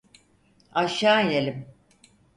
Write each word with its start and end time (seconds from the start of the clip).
Aşağı 0.73 1.21
inelim. 1.25 1.65